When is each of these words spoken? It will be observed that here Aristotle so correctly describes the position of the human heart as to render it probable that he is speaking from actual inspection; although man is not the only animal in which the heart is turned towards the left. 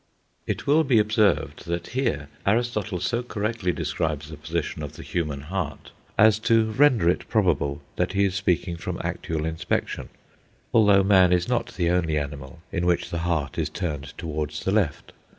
It 0.47 0.65
will 0.65 0.83
be 0.83 0.97
observed 0.97 1.67
that 1.67 1.89
here 1.89 2.27
Aristotle 2.43 2.99
so 2.99 3.21
correctly 3.21 3.71
describes 3.71 4.29
the 4.29 4.35
position 4.35 4.81
of 4.81 4.93
the 4.93 5.03
human 5.03 5.41
heart 5.41 5.91
as 6.17 6.39
to 6.39 6.71
render 6.71 7.07
it 7.07 7.29
probable 7.29 7.83
that 7.97 8.13
he 8.13 8.25
is 8.25 8.33
speaking 8.33 8.77
from 8.77 8.99
actual 9.03 9.45
inspection; 9.45 10.09
although 10.73 11.03
man 11.03 11.31
is 11.31 11.47
not 11.47 11.75
the 11.75 11.91
only 11.91 12.17
animal 12.17 12.63
in 12.71 12.87
which 12.87 13.11
the 13.11 13.19
heart 13.29 13.59
is 13.59 13.69
turned 13.69 14.17
towards 14.17 14.63
the 14.63 14.71
left. 14.71 15.13